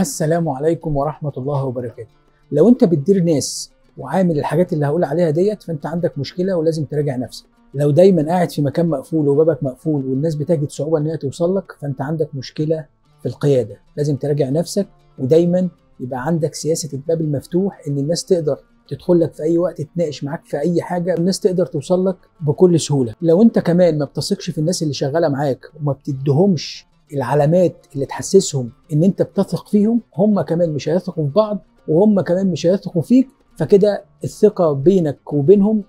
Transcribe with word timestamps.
السلام 0.00 0.48
عليكم 0.48 0.96
ورحمة 0.96 1.32
الله 1.36 1.64
وبركاته. 1.64 2.10
لو 2.52 2.68
انت 2.68 2.84
بتدير 2.84 3.22
ناس 3.22 3.70
وعامل 3.98 4.38
الحاجات 4.38 4.72
اللي 4.72 4.86
هقول 4.86 5.04
عليها 5.04 5.30
ديت 5.30 5.62
فانت 5.62 5.86
عندك 5.86 6.18
مشكلة 6.18 6.56
ولازم 6.56 6.84
تراجع 6.84 7.16
نفسك. 7.16 7.44
لو 7.74 7.90
دايما 7.90 8.26
قاعد 8.26 8.50
في 8.50 8.62
مكان 8.62 8.86
مقفول 8.88 9.28
وبابك 9.28 9.62
مقفول 9.62 10.06
والناس 10.06 10.34
بتجد 10.34 10.70
صعوبة 10.70 10.98
إن 10.98 11.06
هي 11.06 11.16
توصل 11.16 11.56
لك 11.56 11.72
فانت 11.80 12.00
عندك 12.00 12.28
مشكلة 12.34 12.86
في 13.22 13.28
القيادة. 13.28 13.76
لازم 13.96 14.16
تراجع 14.16 14.48
نفسك 14.48 14.86
ودايما 15.18 15.68
يبقى 16.00 16.26
عندك 16.26 16.54
سياسة 16.54 16.88
الباب 16.92 17.20
المفتوح 17.20 17.82
إن 17.88 17.98
الناس 17.98 18.24
تقدر 18.24 18.58
تدخل 18.88 19.20
لك 19.20 19.32
في 19.32 19.42
أي 19.42 19.58
وقت 19.58 19.80
تتناقش 19.82 20.24
معاك 20.24 20.44
في 20.44 20.58
أي 20.58 20.82
حاجة 20.82 21.14
الناس 21.14 21.40
تقدر 21.40 21.66
توصل 21.66 22.06
لك 22.06 22.16
بكل 22.40 22.80
سهولة. 22.80 23.14
لو 23.22 23.42
انت 23.42 23.58
كمان 23.58 23.98
ما 23.98 24.04
بتثقش 24.04 24.50
في 24.50 24.58
الناس 24.58 24.82
اللي 24.82 24.94
شغالة 24.94 25.28
معاك 25.28 25.60
وما 25.80 25.92
بتديهمش 25.92 26.86
العلامات 27.14 27.86
اللي 27.94 28.06
تحسسهم 28.06 28.70
إن 28.92 29.04
أنت 29.04 29.22
بتثق 29.22 29.68
فيهم 29.68 30.00
هم 30.16 30.40
كمان 30.40 30.72
مش 30.72 30.88
هيثقوا 30.88 31.24
في 31.26 31.30
بعض 31.32 31.58
وهم 31.88 32.20
كمان 32.20 32.46
مش 32.50 32.66
هيثقوا 32.66 33.02
فيك 33.02 33.28
فكده 33.56 34.04
الثقة 34.24 34.72
بينك 34.72 35.32
وبينهم 35.32 35.82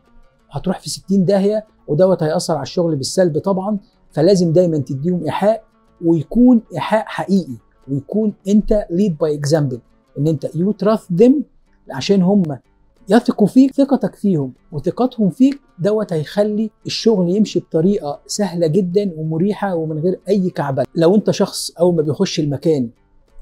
هتروح 0.52 0.80
في 0.80 0.90
60 0.90 1.26
داهية 1.26 1.66
ودوت 1.88 2.24
هيأثر 2.24 2.54
على 2.54 2.64
الشغل 2.64 2.96
بالسلب 2.96 3.38
طبعا 3.38 3.78
فلازم 4.12 4.54
دايما 4.54 4.78
تديهم 4.78 5.24
إيحاء 5.24 5.64
ويكون 6.06 6.62
إيحاء 6.74 7.04
حقيقي 7.08 7.58
ويكون 7.88 8.34
أنت 8.48 8.88
lead 8.90 9.18
by 9.18 9.36
example 9.36 9.80
إن 10.20 10.28
أنت 10.28 10.56
you 10.56 10.72
trust 10.72 11.12
them 11.14 11.44
عشان 11.92 12.22
هم 12.22 12.44
يثقوا 13.12 13.48
فيك 13.48 13.74
ثقتك 13.74 14.16
فيهم 14.16 14.54
وثقتهم 14.72 15.30
فيك 15.30 15.60
دوت 15.80 16.14
هيخلي 16.14 16.70
الشغل 16.86 17.30
يمشي 17.30 17.60
بطريقة 17.60 18.20
سهلة 18.28 18.68
جدا 18.68 19.12
ومريحة 19.18 19.76
ومن 19.76 20.00
غير 20.00 20.20
أي 20.30 20.50
كعبله 20.50 20.86
لو 20.96 21.16
أنت 21.16 21.32
شخص 21.32 21.72
أول 21.80 21.96
ما 21.96 22.02
بيخش 22.02 22.40
المكان 22.40 22.90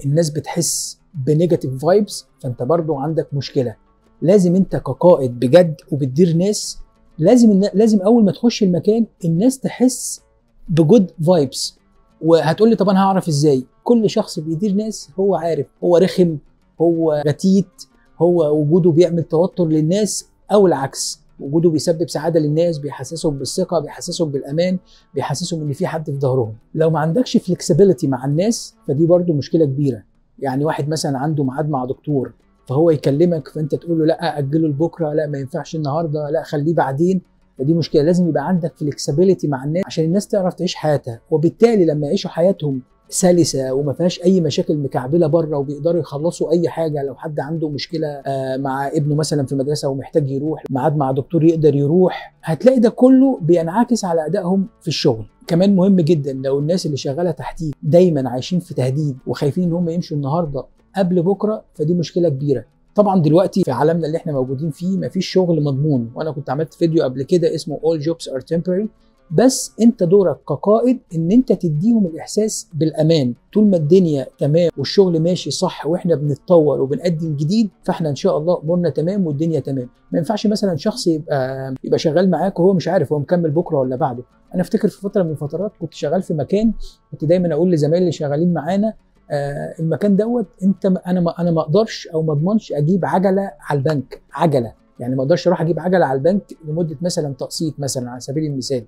الناس 0.06 0.30
بتحس 0.30 1.00
ب 1.14 1.22
negative 1.22 1.86
vibes 1.86 2.26
فأنت 2.40 2.64
برضو 2.64 2.96
عندك 2.96 3.28
مشكلة. 3.34 3.76
لازم 4.22 4.56
أنت 4.56 4.76
كقائد 4.76 5.40
بجد 5.40 5.76
وبتدير 5.92 6.34
ناس 6.36 6.78
لازم 7.18 7.62
لازم 7.74 8.02
أول 8.02 8.24
ما 8.24 8.32
تخش 8.32 8.64
المكان 8.64 9.06
الناس 9.26 9.60
تحس 9.60 10.22
ب 10.70 10.78
good 10.78 11.12
vibes. 11.28 11.78
وهتقول 12.22 12.70
لي 12.70 12.76
طب 12.76 12.90
أنا 12.90 13.04
هعرف 13.04 13.28
إزاي؟ 13.28 13.66
كل 13.84 14.10
شخص 14.10 14.40
بيدير 14.40 14.74
ناس 14.74 15.10
هو 15.20 15.36
عارف 15.36 15.68
هو 15.84 15.98
رخم 15.98 16.38
هو 16.82 17.24
غتيت 17.28 17.89
هو 18.22 18.60
وجوده 18.62 18.92
بيعمل 18.92 19.24
توتر 19.24 19.66
للناس 19.66 20.30
أو 20.52 20.68
العكس. 20.68 21.22
وجوده 21.40 21.70
بيسبب 21.70 22.10
سعادة 22.10 22.40
للناس 22.40 22.78
بيحسسهم 22.78 23.38
بالثقة 23.38 23.80
بيحسسهم 23.80 24.30
بالأمان 24.30 24.80
بيحسسهم 25.14 25.62
إن 25.62 25.74
في 25.74 25.88
حد 25.88 26.06
في 26.12 26.20
ظهرهم. 26.20 26.54
لو 26.76 26.90
ما 26.90 27.00
عندكش 27.00 27.38
flexibility 27.38 28.08
مع 28.08 28.26
الناس 28.26 28.76
فدي 28.88 29.06
برضو 29.06 29.34
مشكلة 29.34 29.66
كبيرة. 29.66 30.04
يعني 30.40 30.66
واحد 30.66 30.90
مثلا 30.90 31.18
عنده 31.18 31.44
ميعاد 31.44 31.70
مع 31.70 31.86
دكتور 31.86 32.34
فهو 32.68 32.90
يكلمك 32.90 33.48
فأنت 33.48 33.76
تقول 33.76 34.00
له 34.00 34.06
لأ 34.06 34.40
أجله 34.40 34.68
لبكرة 34.68 35.14
لأ 35.14 35.28
ما 35.28 35.38
ينفعش 35.38 35.76
النهارده 35.76 36.30
لأ 36.30 36.44
خليه 36.44 36.74
بعدين. 36.74 37.22
فدي 37.58 37.74
مشكلة 37.74 38.02
لازم 38.02 38.30
يبقى 38.30 38.48
عندك 38.48 38.78
flexibility 38.78 39.48
مع 39.48 39.64
الناس 39.64 39.84
عشان 39.86 40.06
الناس 40.06 40.28
تعرف 40.28 40.54
تعيش 40.54 40.76
حياتها. 40.76 41.22
وبالتالي 41.32 41.86
لما 41.86 42.08
يعيشوا 42.08 42.30
حياتهم 42.30 42.82
سلسة 43.10 43.74
وما 43.74 43.94
فيهاش 43.94 44.24
أي 44.24 44.42
مشاكل 44.42 44.78
مكعبلة 44.78 45.28
بره 45.28 45.58
وبيقدروا 45.58 46.00
يخلصوا 46.00 46.52
أي 46.52 46.70
حاجة. 46.70 47.04
لو 47.04 47.16
حد 47.16 47.40
عنده 47.40 47.70
مشكلة 47.70 48.22
مع 48.58 48.88
ابنه 48.88 49.16
مثلا 49.16 49.46
في 49.46 49.56
مدرسة 49.56 49.90
ومحتاج 49.90 50.32
يروح 50.32 50.64
ميعاد 50.70 50.98
مع 50.98 51.12
دكتور 51.12 51.44
يقدر 51.44 51.76
يروح 51.76 52.36
هتلاقي 52.44 52.80
ده 52.80 52.90
كله 52.90 53.40
بينعكس 53.42 54.06
على 54.06 54.26
أدائهم 54.26 54.68
في 54.82 54.88
الشغل. 54.88 55.26
كمان 55.48 55.76
مهم 55.76 55.96
جدا 55.96 56.34
لو 56.34 56.60
الناس 56.60 56.86
اللي 56.86 56.98
شغالة 56.98 57.32
تحتيك 57.32 57.76
دايما 57.84 58.30
عايشين 58.30 58.60
في 58.60 58.74
تهديد 58.74 59.18
وخايفين 59.28 59.64
إن 59.64 59.74
هم 59.74 59.90
يمشوا 59.90 60.18
النهارده 60.18 60.64
قبل 60.96 61.22
بكرة 61.22 61.64
فدي 61.74 61.94
مشكلة 61.94 62.30
كبيرة. 62.30 62.66
طبعا 62.96 63.22
دلوقتي 63.22 63.64
في 63.64 63.72
عالمنا 63.72 64.08
اللي 64.08 64.18
إحنا 64.18 64.32
موجودين 64.34 64.72
فيه 64.72 64.98
مفيش 64.98 65.28
شغل 65.28 65.64
مضمون. 65.64 66.12
وأنا 66.16 66.32
كنت 66.32 66.50
عملت 66.50 66.74
فيديو 66.74 67.04
قبل 67.04 67.24
كده 67.24 67.56
اسمه 67.56 67.80
all 67.80 68.04
jobs 68.04 68.32
are 68.34 68.42
temporary. 68.56 68.88
بس 69.32 69.72
انت 69.82 70.04
دورك 70.04 70.38
كقائد 70.50 71.00
ان 71.16 71.32
انت 71.32 71.52
تديهم 71.54 72.06
الاحساس 72.06 72.68
بالامان. 72.74 73.34
طول 73.54 73.66
ما 73.68 73.78
الدنيا 73.78 74.28
تمام 74.40 74.70
والشغل 74.78 75.20
ماشي 75.20 75.52
صح 75.52 75.86
وإحنا 75.86 76.16
بنتطور 76.16 76.82
وبنقدم 76.82 77.36
جديد 77.36 77.70
فاحنا 77.84 78.10
ان 78.10 78.16
شاء 78.16 78.38
الله 78.38 78.60
امورنا 78.64 78.90
تمام 78.90 79.28
والدنيا 79.28 79.60
تمام. 79.60 79.90
ما 80.12 80.18
ينفعش 80.20 80.48
مثلا 80.48 80.76
شخص 80.76 81.08
يبقى 81.08 81.74
يبقى 81.84 82.00
شغال 82.00 82.30
معاك 82.32 82.60
وهو 82.60 82.74
مش 82.74 82.88
عارف 82.88 83.14
هو 83.14 83.20
مكمل 83.20 83.52
بكرة 83.52 83.78
ولا 83.78 83.96
بعده. 83.96 84.24
أنا 84.54 84.62
أفتكر 84.62 84.88
في 84.88 85.02
فترة 85.02 85.24
من 85.24 85.32
الفترات 85.32 85.72
كنت 85.82 85.94
شغال 85.94 86.22
في 86.22 86.34
مكان 86.34 86.74
كنت 87.12 87.26
دايما 87.26 87.54
أقول 87.54 87.72
لزمايلي 87.72 87.98
اللي 88.04 88.12
شغالين 88.12 88.54
معانا 88.54 88.94
آه 89.32 89.74
المكان 89.80 90.16
دوت 90.16 90.46
أنت 90.64 90.86
أنا 90.86 91.20
ما 91.20 91.34
أنا 91.40 91.52
ما 91.52 91.62
أقدرش 91.62 92.08
أو 92.08 92.22
ما 92.22 92.34
أضمنش 92.34 92.72
أجيب 92.72 93.06
عجلة 93.06 93.52
على 93.62 93.78
البنك 93.78 94.22
عجلة. 94.34 94.74
يعني 95.00 95.16
ما 95.16 95.24
أقدرش 95.24 95.48
أروح 95.48 95.62
أجيب 95.62 95.80
عجلة 95.80 96.06
على 96.06 96.18
البنك 96.18 96.42
لمدة 96.68 96.96
مثلا 97.02 97.34
تقسيط 97.34 97.74
مثلا 97.80 98.10
على 98.10 98.20
سبيل 98.20 98.44
المثال. 98.52 98.84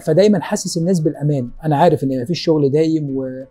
فدايما 0.00 0.40
حاسس 0.40 0.78
الناس 0.78 1.00
بالأمان. 1.00 1.50
أنا 1.64 1.76
عارف 1.76 2.04
إن 2.04 2.22
مفيش 2.22 2.40
شغل 2.40 2.70
دايم 2.70 3.16
و... 3.16 3.44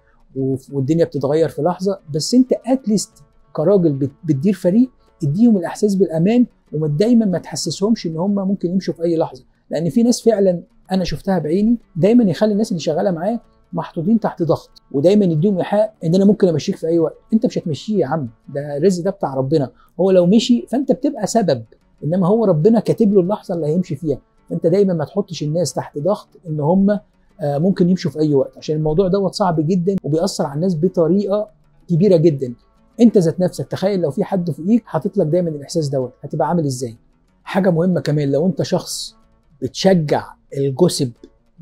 والدنيا 0.72 1.06
بتتغير 1.06 1.50
في 1.50 1.62
لحظة 1.62 2.00
بس 2.14 2.34
أنت 2.34 2.54
اتليست 2.68 3.12
كراجل 3.54 4.10
بتدير 4.26 4.54
فريق 4.54 4.90
اديهم 5.24 5.58
الإحساس 5.58 5.96
بالأمان 5.96 6.46
وما 6.74 6.88
دايما 6.88 7.26
ما 7.26 7.38
تحسسهمش 7.38 8.06
إن 8.06 8.18
هم 8.18 8.36
ممكن 8.36 8.70
يمشوا 8.70 8.94
في 8.94 9.04
أي 9.04 9.18
لحظة. 9.18 9.44
لأن 9.70 9.90
في 9.90 10.04
ناس 10.04 10.22
فعلا 10.22 10.62
أنا 10.92 11.04
شفتها 11.04 11.40
بعيني 11.40 11.78
دايما 11.96 12.24
يخلي 12.24 12.52
الناس 12.52 12.72
اللي 12.72 12.80
شغالة 12.80 13.12
معاه 13.12 13.40
محطوطين 13.74 14.20
تحت 14.20 14.44
ضغط 14.44 14.70
ودايما 14.92 15.26
يديهم 15.26 15.58
إيحاء 15.58 15.94
إن 16.04 16.16
أنا 16.16 16.26
ممكن 16.26 16.48
أمشيك 16.48 16.76
في 16.76 16.88
أي 16.88 17.00
وقت. 17.00 17.16
أنت 17.34 17.46
مش 17.46 17.58
هتمشيه 17.58 18.00
يا 18.00 18.06
عم 18.08 18.30
ده 18.50 18.78
الرزق 18.78 19.04
ده 19.04 19.12
بتاع 19.12 19.34
ربنا. 19.34 19.72
هو 20.00 20.12
لو 20.12 20.26
مشي 20.26 20.66
فأنت 20.70 20.92
بتبقى 20.92 21.28
سبب 21.28 21.64
إنما 22.04 22.28
هو 22.28 22.46
ربنا 22.46 22.80
كاتب 22.80 23.14
له 23.14 23.20
اللحظة 23.22 23.56
اللي 23.56 23.68
هيمشي 23.68 23.96
فيها. 23.96 24.22
انت 24.52 24.68
دايما 24.68 24.94
ما 24.94 25.06
تحطش 25.06 25.44
الناس 25.44 25.74
تحت 25.74 25.98
ضغط 25.98 26.28
إن 26.48 26.60
هم 26.60 27.00
ممكن 27.42 27.90
يمشوا 27.90 28.12
في 28.12 28.20
أي 28.20 28.36
وقت 28.36 28.58
عشان 28.58 28.76
الموضوع 28.76 29.08
دوت 29.08 29.34
صعب 29.36 29.68
جدا 29.68 29.96
وبيأثر 30.04 30.46
على 30.46 30.56
الناس 30.56 30.76
بطريقة 30.76 31.50
كبيرة 31.90 32.18
جدا. 32.18 32.54
أنت 33.02 33.18
ذات 33.18 33.40
نفسك 33.40 33.68
تخيل 33.68 34.02
لو 34.02 34.12
في 34.12 34.24
حد 34.24 34.52
فوقيك 34.52 34.84
حاطط 34.86 35.18
لك 35.18 35.28
دايما 35.28 35.50
الإحساس 35.50 35.88
دوت 35.88 36.14
هتبقى 36.24 36.48
عامل 36.48 36.66
إزاي؟ 36.66 36.96
حاجة 37.44 37.70
مهمة 37.72 38.00
كمان 38.00 38.32
لو 38.32 38.46
أنت 38.46 38.62
شخص 38.62 39.16
بتشجع 39.62 40.26
ال 40.58 40.66
gossip 40.66 41.12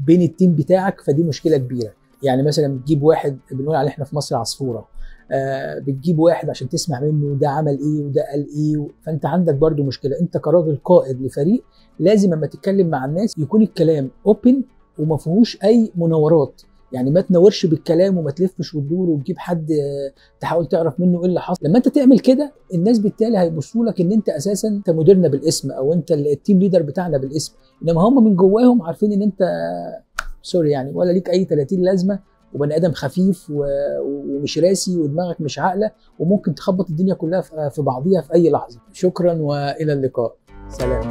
بين 0.05 0.21
ال 0.21 0.28
team 0.28 0.55
بتاعك 0.55 1.01
فدي 1.01 1.23
مشكلة 1.23 1.57
كبيرة. 1.57 1.91
يعني 2.23 2.43
مثلا 2.43 2.77
بتجيب 2.77 3.03
واحد 3.03 3.37
بنقول 3.51 3.75
عليه 3.75 3.89
إحنا 3.89 4.05
في 4.05 4.15
مصر 4.15 4.35
عصفورة. 4.35 4.79
آه 4.79 4.85
بتجيب 5.87 6.19
واحد 6.19 6.49
عشان 6.49 6.69
تسمع 6.69 6.99
منه 6.99 7.35
ده 7.39 7.49
عمل 7.49 7.79
إيه 7.79 8.03
وده 8.05 8.25
قال 8.31 8.47
إيه 8.57 8.87
فأنت 9.05 9.25
عندك 9.25 9.55
برضو 9.55 9.83
مشكلة. 9.83 10.19
أنت 10.21 10.37
كراجل 10.37 10.77
قائد 10.83 11.21
لفريق 11.21 11.63
لازم 11.99 12.33
لما 12.33 12.47
تتكلم 12.47 12.87
مع 12.87 13.05
الناس 13.05 13.33
يكون 13.37 13.61
الكلام 13.61 14.09
open 14.27 14.63
وما 14.99 15.17
فيهوش 15.17 15.57
أي 15.63 15.91
مناورات. 15.95 16.61
يعني 16.91 17.11
ما 17.11 17.21
تناورش 17.21 17.65
بالكلام 17.65 18.17
وما 18.17 18.31
تلفش 18.31 18.75
وتدور 18.75 19.09
وتجيب 19.09 19.37
حد 19.37 19.71
تحاول 20.39 20.65
تعرف 20.67 20.99
منه 20.99 21.19
إيه 21.19 21.25
اللي 21.25 21.41
حصل. 21.41 21.67
لما 21.67 21.77
أنت 21.77 21.87
تعمل 21.87 22.19
كده 22.19 22.51
الناس 22.73 22.99
بالتالي 22.99 23.37
هيبصوا 23.37 23.85
لك 23.85 24.01
إن 24.01 24.11
أنت 24.11 24.29
أساسا 24.29 24.67
أنت 24.67 24.89
مديرنا 24.89 25.27
بالاسم 25.27 25.71
أو 25.71 25.93
أنت 25.93 26.11
ال 26.11 26.21
team 26.21 26.59
leader 26.59 26.81
بتاعنا 26.81 27.17
بالاسم. 27.17 27.53
إنما 27.83 28.01
هم 28.01 28.23
من 28.23 28.35
جواهم 28.35 28.81
عارفين 28.81 29.11
إن 29.13 29.21
أنت 29.21 29.39
سوري 30.41 30.71
يعني 30.71 30.91
ولا 30.93 31.11
ليك 31.11 31.29
أي 31.29 31.45
30 31.45 31.81
لازمة 31.81 32.19
وبني 32.55 32.75
آدم 32.75 32.91
خفيف 32.91 33.45
ومش 33.49 34.59
راسي 34.59 34.97
ودماغك 34.97 35.41
مش 35.41 35.59
عاقلة 35.59 35.91
وممكن 36.19 36.55
تخبط 36.55 36.89
الدنيا 36.89 37.13
كلها 37.13 37.41
في 37.69 37.81
بعضيها 37.81 38.21
في 38.21 38.33
أي 38.33 38.49
لحظة. 38.49 38.79
شكرا 38.93 39.33
وإلى 39.33 39.93
اللقاء. 39.93 40.35
سلام. 40.69 41.09